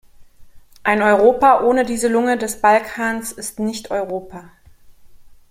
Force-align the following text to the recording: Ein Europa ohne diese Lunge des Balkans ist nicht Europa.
Ein 0.81 1.03
Europa 1.03 1.61
ohne 1.61 1.85
diese 1.85 2.07
Lunge 2.07 2.35
des 2.35 2.59
Balkans 2.59 3.31
ist 3.31 3.59
nicht 3.59 3.91
Europa. 3.91 4.49